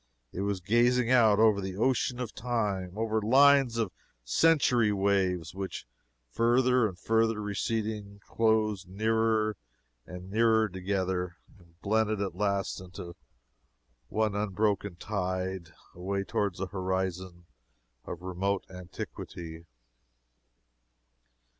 [0.31, 3.91] It was gazing out over the ocean of Time over lines of
[4.23, 5.85] century waves which,
[6.31, 9.57] further and further receding, closed nearer
[10.07, 13.15] and nearer together, and blended at last into
[14.07, 17.45] one unbroken tide, away toward the horizon
[18.03, 19.67] of remote antiquity.